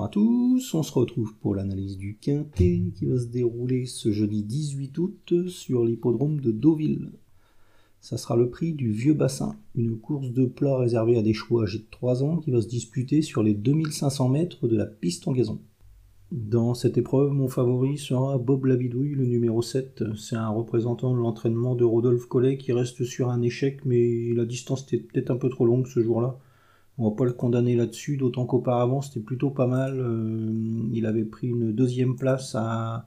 Bonjour 0.00 0.08
à 0.08 0.12
tous, 0.12 0.74
on 0.74 0.82
se 0.82 0.92
retrouve 0.92 1.34
pour 1.42 1.54
l'analyse 1.54 1.98
du 1.98 2.16
Quintet 2.16 2.84
qui 2.94 3.04
va 3.04 3.18
se 3.18 3.26
dérouler 3.26 3.84
ce 3.84 4.10
jeudi 4.10 4.42
18 4.42 4.96
août 4.96 5.34
sur 5.48 5.84
l'hippodrome 5.84 6.40
de 6.40 6.52
Deauville. 6.52 7.10
Ça 8.00 8.16
sera 8.16 8.34
le 8.34 8.48
prix 8.48 8.72
du 8.72 8.90
Vieux 8.90 9.12
Bassin, 9.12 9.56
une 9.74 9.98
course 9.98 10.30
de 10.30 10.46
plat 10.46 10.78
réservée 10.78 11.18
à 11.18 11.22
des 11.22 11.34
choix 11.34 11.64
âgés 11.64 11.80
de 11.80 11.90
3 11.90 12.24
ans 12.24 12.38
qui 12.38 12.50
va 12.50 12.62
se 12.62 12.66
disputer 12.66 13.20
sur 13.20 13.42
les 13.42 13.52
2500 13.52 14.30
mètres 14.30 14.68
de 14.68 14.76
la 14.78 14.86
piste 14.86 15.28
en 15.28 15.32
gazon. 15.32 15.58
Dans 16.32 16.72
cette 16.72 16.96
épreuve, 16.96 17.32
mon 17.32 17.48
favori 17.48 17.98
sera 17.98 18.38
Bob 18.38 18.64
Labidouille, 18.64 19.16
le 19.16 19.26
numéro 19.26 19.60
7. 19.60 20.04
C'est 20.16 20.36
un 20.36 20.48
représentant 20.48 21.12
de 21.12 21.18
l'entraînement 21.18 21.74
de 21.74 21.84
Rodolphe 21.84 22.24
Collet 22.24 22.56
qui 22.56 22.72
reste 22.72 23.04
sur 23.04 23.28
un 23.28 23.42
échec, 23.42 23.84
mais 23.84 24.32
la 24.32 24.46
distance 24.46 24.82
était 24.84 24.96
peut-être 24.96 25.30
un 25.30 25.36
peu 25.36 25.50
trop 25.50 25.66
longue 25.66 25.86
ce 25.86 26.00
jour-là. 26.00 26.38
On 26.98 27.08
va 27.08 27.16
pas 27.16 27.24
le 27.24 27.32
condamner 27.32 27.76
là-dessus, 27.76 28.16
d'autant 28.16 28.44
qu'auparavant 28.44 29.00
c'était 29.00 29.20
plutôt 29.20 29.50
pas 29.50 29.66
mal. 29.66 29.98
Euh, 29.98 30.52
il 30.92 31.06
avait 31.06 31.24
pris 31.24 31.48
une 31.48 31.72
deuxième 31.72 32.16
place 32.16 32.54
à, 32.54 33.06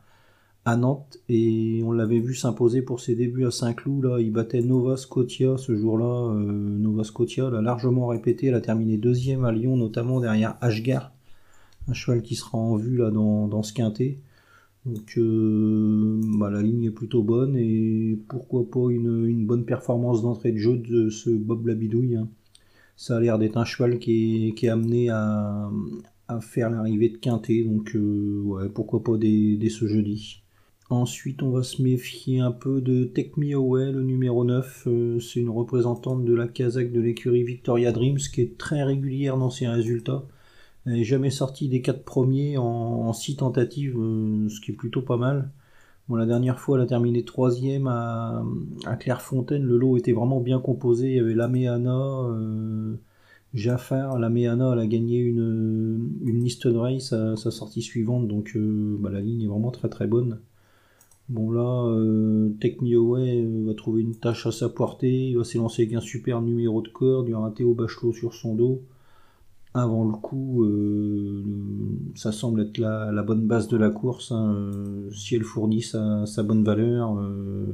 Nantes 0.66 1.18
et 1.28 1.82
on 1.86 1.92
l'avait 1.92 2.20
vu 2.20 2.34
s'imposer 2.36 2.82
pour 2.82 3.02
ses 3.02 3.16
débuts 3.16 3.46
à 3.46 3.52
Saint-Cloud. 3.52 4.06
Là, 4.06 4.20
il 4.20 4.32
battait 4.32 4.62
Nova 4.62 4.98
Scotia 4.98 5.58
ce 5.58 5.76
jour-là. 5.76 6.34
Euh, 6.34 6.42
Nova 6.42 7.04
Scotia 7.04 7.50
l'a 7.50 7.62
largement 7.62 8.08
répété. 8.08 8.48
Elle 8.48 8.56
a 8.56 8.62
terminé 8.62 8.98
deuxième 8.98 9.46
à 9.46 9.52
Lyon, 9.52 9.76
notamment 9.78 10.20
derrière 10.22 10.58
Ashgar, 10.62 11.12
un 11.90 11.94
cheval 11.94 12.22
qui 12.22 12.36
sera 12.36 12.58
en 12.58 12.78
vue 12.78 12.98
là 12.98 13.12
dans, 13.12 13.62
ce 13.64 13.74
quintet. 13.74 14.20
Donc 14.86 15.14
euh, 15.18 16.20
bah, 16.40 16.50
la 16.50 16.62
ligne 16.62 16.86
est 16.86 16.92
plutôt 16.92 17.24
bonne 17.24 17.56
et 17.58 18.18
pourquoi 18.28 18.70
pas 18.70 18.90
une, 18.90 19.46
bonne 19.46 19.66
performance 19.66 20.22
d'entrée 20.24 20.52
de 20.52 20.58
jeu 20.58 20.78
de 20.78 21.10
ce 21.10 21.30
Bob 21.30 21.68
Labidouille. 21.68 22.16
Hein 22.16 22.30
ça 22.96 23.18
a 23.18 23.20
l'air 23.20 23.40
d'être 23.40 23.58
un 23.58 23.66
cheval 23.66 24.00
qui 24.00 24.54
est, 24.62 24.68
amené 24.68 25.10
à, 25.10 25.70
faire 26.42 26.70
l'arrivée 26.70 27.10
de 27.10 27.18
Quintet, 27.18 27.64
donc 27.64 27.96
euh, 27.96 28.72
pourquoi 28.74 29.04
pas 29.04 29.18
dès, 29.18 29.70
ce 29.70 29.88
jeudi. 29.88 30.42
Ensuite, 30.90 31.44
on 31.44 31.52
va 31.52 31.64
se 31.64 31.82
méfier 31.82 32.40
un 32.40 32.52
peu 32.52 32.82
de 32.82 33.04
Take 33.04 33.32
le 33.38 34.02
numéro 34.02 34.44
9. 34.44 34.84
Euh, 34.88 35.20
c'est 35.20 35.40
une 35.40 35.50
représentante 35.50 36.26
de 36.26 36.34
la 36.34 36.48
Kazakh 36.48 36.92
de 36.92 37.02
l'écurie 37.02 37.44
Victoria 37.44 37.92
Dreams 37.92 38.18
qui 38.18 38.42
est 38.42 38.58
très 38.58 38.84
régulière 38.84 39.38
dans 39.38 39.50
ses 39.50 39.68
résultats. 39.68 40.24
Elle 40.86 40.94
n'est 40.94 41.04
jamais 41.04 41.30
sortie 41.30 41.70
des 41.70 41.82
4 41.82 42.04
premiers 42.04 42.58
en 42.58 43.14
6 43.14 43.38
tentatives, 43.38 43.98
euh, 43.98 44.50
ce 44.50 44.60
qui 44.60 44.72
est 44.72 44.76
plutôt 44.76 45.02
pas 45.02 45.18
mal. 45.18 45.52
Bon, 46.10 46.16
la 46.16 46.26
dernière 46.26 46.60
fois, 46.60 46.78
elle 46.78 46.84
a 46.84 46.88
terminé 46.88 47.24
troisième 47.24 47.88
à, 47.88 48.44
à 48.86 48.96
Clairefontaine. 48.98 49.64
Le 49.64 49.78
lot 49.78 49.98
était 49.98 50.12
vraiment 50.12 50.42
bien 50.42 50.60
composé. 50.60 51.10
Il 51.12 51.16
y 51.16 51.20
avait 51.20 51.34
Laméana, 51.34 52.26
euh, 52.28 52.96
Jaffar. 53.54 54.20
Laméana, 54.20 54.72
elle 54.74 54.80
a 54.80 54.88
gagné 54.88 55.20
une, 55.20 56.10
une 56.26 56.44
liste 56.44 56.68
de 56.68 56.78
race 56.78 57.14
à 57.14 57.38
sa 57.38 57.52
sortie 57.52 57.82
suivante. 57.82 58.28
Donc 58.28 58.52
euh, 58.56 58.98
bah, 59.00 59.10
la 59.12 59.22
ligne 59.22 59.44
est 59.44 59.48
vraiment 59.48 59.72
très 59.72 59.88
très 59.90 60.08
bonne. 60.08 60.40
Bon 61.30 61.52
là, 61.52 61.86
euh, 61.88 62.50
Take 62.60 62.80
euh, 62.84 63.66
va 63.66 63.74
trouver 63.74 64.02
une 64.02 64.16
tâche 64.16 64.46
à 64.46 64.52
sa 64.52 64.68
portée. 64.68 65.30
Il 65.30 65.38
va 65.38 65.46
s'élancer 65.46 65.84
avec 65.84 65.94
un 65.96 66.02
super 66.02 66.42
numéro 66.42 66.82
de 66.82 66.90
corde. 66.90 67.28
Il 67.28 67.32
y 67.32 67.34
aura 67.34 67.48
un 67.48 67.52
Théo 67.52 67.74
Bachelot 67.74 68.12
sur 68.12 68.34
son 68.34 68.56
dos 68.56 68.82
avant 69.74 70.06
le 70.06 70.14
coup, 70.14 70.64
euh, 70.64 71.44
ça 72.16 72.32
semble 72.32 72.62
être 72.62 72.78
la, 72.78 73.24
bonne 73.24 73.48
base 73.48 73.68
de 73.68 73.78
la 73.78 73.90
course. 73.90 74.32
Hein. 74.32 74.54
Euh, 74.56 75.12
si 75.12 75.36
elle 75.36 75.44
fournit 75.44 75.82
sa, 75.82 76.26
bonne 76.44 76.64
valeur, 76.64 77.18
euh, 77.18 77.66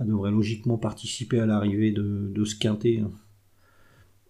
elle 0.00 0.08
devrait 0.08 0.32
logiquement 0.32 0.78
participer 0.78 1.38
à 1.38 1.46
l'arrivée 1.46 1.92
de, 1.92 2.44
ce 2.44 2.56
quintet. 2.56 2.98
Hein. 2.98 3.10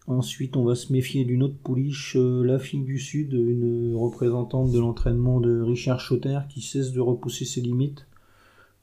Ensuite, 0.06 0.56
on 0.56 0.64
va 0.64 0.74
se 0.74 0.92
méfier 0.92 1.24
d'une 1.24 1.42
autre 1.42 1.56
pouliche, 1.62 2.16
la 2.16 2.58
fille 2.58 2.82
du 2.82 2.98
Sud, 2.98 3.32
une 3.32 3.94
représentante 3.94 4.72
de 4.72 4.78
l'entraînement 4.78 5.40
de 5.40 5.60
Richard 5.60 6.00
Schotter 6.00 6.40
qui 6.48 6.60
cesse 6.60 6.92
de 6.92 7.00
repousser 7.00 7.44
ses 7.44 7.60
limites. 7.60 8.06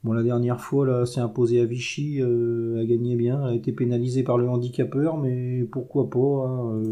Bon, 0.04 0.12
la 0.12 0.22
dernière 0.22 0.60
fois, 0.60 0.86
là, 0.86 1.06
s'est 1.06 1.20
imposée 1.20 1.60
à 1.60 1.64
Vichy, 1.64 2.22
a 2.22 2.84
gagné 2.84 3.14
bien, 3.14 3.42
a 3.42 3.54
été 3.54 3.72
pénalisée 3.72 4.22
par 4.22 4.38
le 4.38 4.48
handicapeur, 4.48 5.18
mais 5.18 5.64
pourquoi 5.70 6.08
pas. 6.08 6.46
Hein, 6.46 6.82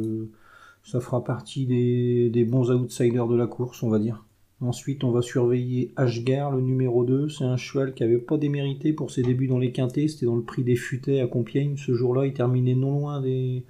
ça 0.87 1.01
fera 1.01 1.25
partie 1.25 1.67
des, 1.67 2.45
bons 2.45 2.71
outsiders 2.71 3.27
de 3.27 3.35
la 3.37 3.49
course, 3.49 3.83
on 3.83 3.91
va 3.91 3.99
dire. 3.99 4.25
Ensuite, 4.61 5.03
on 5.03 5.11
va 5.11 5.21
surveiller 5.21 5.93
Ashgar, 5.97 6.53
le 6.53 6.61
numéro 6.61 7.05
2. 7.05 7.29
C'est 7.29 7.45
un 7.45 7.57
cheval 7.57 7.93
qui 7.93 8.05
avait 8.05 8.19
pas 8.19 8.39
démérité 8.39 8.93
pour 8.93 9.11
ses 9.11 9.23
débuts 9.23 9.49
dans 9.49 9.59
les 9.59 9.73
quintés. 9.73 10.07
C'était 10.07 10.27
dans 10.27 10.37
le 10.37 10.45
prix 10.45 10.63
des 10.63 10.77
futets 10.77 11.21
à 11.21 11.27
Compiègne. 11.27 11.77
Ce 11.77 11.93
jour-là, 11.93 12.25
il 12.25 12.33
terminait 12.33 12.77
non 12.77 12.93
loin 12.93 13.21
des, 13.21 13.65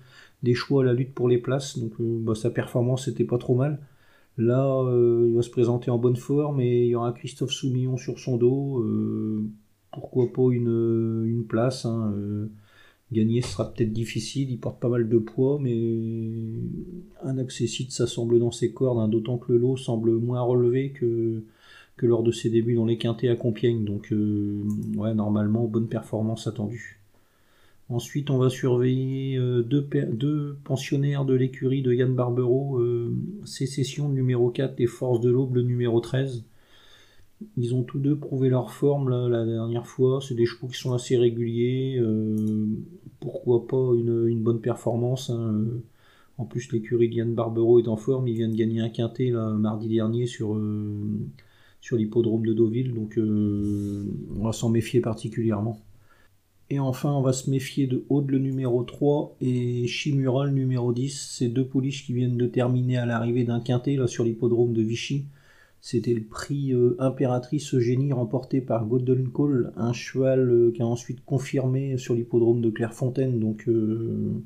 choix 0.54 0.82
à 0.82 0.86
la 0.86 0.92
lutte 0.92 1.14
pour 1.14 1.28
les 1.28 1.38
places. 1.38 1.78
Donc, 1.78 1.92
euh, 2.00 2.18
bah, 2.20 2.34
sa 2.34 2.50
performance 2.50 3.08
était 3.08 3.24
pas 3.24 3.38
trop 3.38 3.54
mal. 3.54 3.80
Là, 4.36 4.66
euh, 4.84 5.24
il 5.26 5.34
va 5.34 5.40
se 5.40 5.50
présenter 5.50 5.90
en 5.90 5.98
bonne 5.98 6.16
forme 6.16 6.60
et 6.60 6.84
il 6.84 6.88
y 6.88 6.94
aura 6.94 7.12
Christophe 7.12 7.50
Soumillon 7.50 7.96
sur 7.96 8.18
son 8.18 8.36
dos. 8.36 8.80
Euh, 8.82 9.42
pourquoi 9.90 10.30
pas 10.34 10.52
une, 10.52 11.46
place 11.48 11.86
hein, 11.86 12.14
Gagner 13.12 13.40
sera 13.40 13.72
peut-être 13.72 13.92
difficile, 13.92 14.50
il 14.50 14.58
porte 14.58 14.80
pas 14.80 14.88
mal 14.88 15.08
de 15.08 15.18
poids, 15.18 15.58
mais 15.60 15.76
un 17.22 17.38
accessite, 17.38 17.92
ça 17.92 18.06
semble 18.06 18.40
dans 18.40 18.50
ses 18.50 18.72
cordes, 18.72 18.98
hein, 18.98 19.06
d'autant 19.06 19.38
que 19.38 19.52
le 19.52 19.58
lot 19.58 19.76
semble 19.76 20.12
moins 20.16 20.40
relevé 20.40 20.90
que, 20.90 21.42
lors 22.02 22.24
de 22.24 22.32
ses 22.32 22.50
débuts 22.50 22.74
dans 22.74 22.84
les 22.84 22.98
quintés 22.98 23.28
à 23.28 23.36
Compiègne. 23.36 23.84
Donc, 23.84 24.12
euh, 24.12 24.64
ouais, 24.96 25.14
normalement, 25.14 25.66
bonne 25.66 25.88
performance 25.88 26.48
attendue. 26.48 27.00
Ensuite, 27.88 28.30
on 28.30 28.38
va 28.38 28.50
surveiller 28.50 29.36
euh, 29.38 29.62
deux, 29.62 30.58
pensionnaires 30.64 31.24
de 31.24 31.34
l'écurie 31.34 31.82
de 31.82 31.92
Yann 31.92 32.12
Barbero, 32.12 32.80
euh, 32.80 33.14
Sécession 33.44 34.08
numéro 34.08 34.50
4 34.50 34.80
et 34.80 34.86
Force 34.86 35.20
de 35.20 35.30
l'Aube 35.30 35.54
le 35.54 35.62
numéro 35.62 36.00
13. 36.00 36.44
Ils 37.56 37.74
ont 37.74 37.82
tous 37.82 37.98
deux 37.98 38.16
prouvé 38.16 38.48
leur 38.48 38.70
forme 38.72 39.28
la 39.28 39.44
dernière 39.44 39.86
fois. 39.86 40.20
C'est 40.26 40.34
des 40.34 40.46
chevaux 40.46 40.68
qui 40.68 40.78
sont 40.78 40.94
assez 40.94 41.16
réguliers. 41.16 41.98
Euh, 41.98 42.66
pourquoi 43.20 43.66
pas 43.66 43.92
une, 43.94 44.42
bonne 44.42 44.60
performance 44.60 45.30
hein. 45.30 45.64
En 46.38 46.44
plus, 46.44 46.70
l'écurie 46.72 47.08
Yann 47.08 47.34
Barbero 47.34 47.78
est 47.78 47.88
en 47.88 47.96
forme. 47.96 48.28
Il 48.28 48.34
vient 48.34 48.48
de 48.48 48.54
gagner 48.56 48.80
un 48.80 48.90
quintet 48.90 49.30
là, 49.30 49.50
mardi 49.50 49.88
dernier 49.88 50.26
sur, 50.26 50.54
euh, 50.54 51.18
l'hippodrome 51.92 52.44
de 52.44 52.52
Deauville. 52.52 52.92
Donc 52.92 53.16
euh, 53.18 54.04
on 54.38 54.44
va 54.44 54.52
s'en 54.52 54.68
méfier 54.68 55.00
particulièrement. 55.00 55.80
Et 56.68 56.78
enfin, 56.80 57.12
on 57.12 57.22
va 57.22 57.32
se 57.32 57.48
méfier 57.48 57.86
de 57.86 58.04
Aude 58.08 58.30
le 58.30 58.38
numéro 58.38 58.82
3 58.82 59.36
et 59.40 59.86
Chimura 59.86 60.46
le 60.46 60.52
numéro 60.52 60.92
10. 60.92 61.36
Ces 61.38 61.48
deux 61.48 61.64
pouliches 61.64 62.04
qui 62.04 62.12
viennent 62.12 62.36
de 62.36 62.46
terminer 62.46 62.98
à 62.98 63.06
l'arrivée 63.06 63.44
d'un 63.44 63.60
quintet 63.60 63.98
sur 64.06 64.24
l'hippodrome 64.24 64.72
de 64.72 64.82
Vichy. 64.82 65.26
C'était 65.88 66.14
le 66.14 66.24
prix 66.24 66.72
euh, 66.72 66.96
Impératrice 66.98 67.72
Eugénie 67.72 68.12
remporté 68.12 68.60
par 68.60 68.86
Golden 68.86 69.30
un 69.76 69.92
cheval 69.92 70.50
euh, 70.50 70.72
qui 70.72 70.82
a 70.82 70.84
ensuite 70.84 71.24
confirmé 71.24 71.96
sur 71.96 72.14
l'hippodrome 72.14 72.60
de 72.60 72.70
Clairefontaine. 72.70 73.38
Donc 73.38 73.68
euh, 73.68 74.42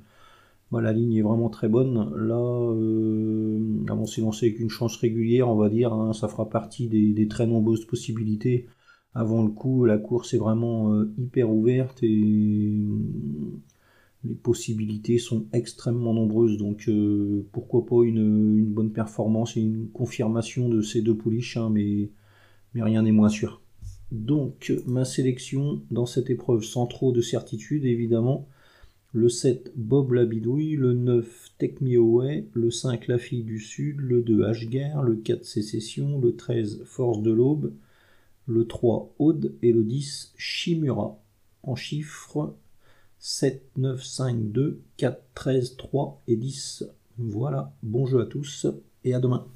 bah, 0.71 0.83
la 0.83 0.93
ligne 0.93 1.15
est 1.15 1.23
vraiment 1.23 1.49
très 1.49 1.69
bonne. 1.69 2.15
Là, 2.15 2.37
on 2.37 4.05
s'est 4.05 4.21
lancé 4.21 4.49
avec 4.49 4.61
une 4.61 4.69
chance 4.69 4.99
régulière, 4.99 5.49
on 5.49 5.57
va 5.57 5.71
dire. 5.71 5.95
Hein. 5.95 6.13
ça 6.13 6.29
fera 6.29 6.51
partie 6.51 6.89
des, 6.89 7.27
très 7.27 7.47
nombreuses 7.47 7.87
possibilités. 7.87 8.67
Avant 9.15 9.43
le 9.43 9.51
coup, 9.51 9.87
la 9.87 9.97
course 9.97 10.35
est 10.35 10.39
vraiment 10.39 10.93
hyper 11.17 11.51
ouverte 11.51 12.03
les 14.25 14.35
possibilités 14.35 15.19
sont 15.19 15.47
extrêmement 15.53 16.13
nombreuses, 16.13 16.59
donc 16.59 16.89
euh, 16.89 17.47
pourquoi 17.53 17.87
pas 17.87 18.05
une, 18.05 18.65
bonne 18.65 18.93
performance 18.93 19.57
et 19.57 19.61
une 19.61 19.89
confirmation 19.89 20.69
de 20.69 20.83
ces 20.83 21.01
deux 21.01 21.17
pouliches, 21.17 21.57
hein, 21.57 21.71
mais, 21.71 22.11
mais 22.75 22.83
rien 22.83 23.03
n'est 23.03 23.13
moins 23.13 23.31
sûr. 23.31 23.63
Donc 24.13 24.73
ma 24.87 25.05
sélection 25.05 25.83
dans 25.91 26.07
cette 26.07 26.31
épreuve 26.31 26.65
sans 26.65 26.87
trop 26.87 27.13
de 27.13 27.21
certitude 27.21 27.85
évidemment, 27.85 28.49
le 29.13 29.29
7 29.29 29.73
Bob 29.77 30.13
Labidouille, 30.13 30.77
le 30.77 30.93
9 30.95 31.53
Take 31.59 31.77
Me 31.81 31.97
Away, 31.99 32.47
le 32.53 32.71
5 32.71 33.09
La 33.09 33.19
Fille 33.19 33.43
du 33.43 33.59
Sud, 33.59 33.99
le 33.99 34.23
2 34.23 34.45
Ashgar, 34.45 35.03
le 35.03 35.17
4 35.17 35.45
Sécession, 35.45 36.21
le 36.21 36.37
13 36.37 36.83
Force 36.85 37.21
de 37.21 37.33
l'Aube, 37.33 37.73
le 38.47 38.67
3 38.67 39.13
Aude 39.19 39.55
et 39.63 39.73
le 39.73 39.83
10 39.83 40.35
Chimura. 40.37 41.19
En 41.63 41.75
chiffres 41.75 42.55
7, 43.21 43.63
9, 43.77 44.03
5, 44.03 44.51
2, 44.51 44.81
4, 44.97 45.23
13, 45.35 45.77
3 45.77 46.23
et 46.27 46.37
10. 46.37 46.85
Voilà, 47.19 47.75
bon 47.83 48.07
jeu 48.07 48.23
à 48.23 48.27
tous 48.27 48.67
et 49.05 49.15
à 49.15 49.21
demain. 49.21 49.47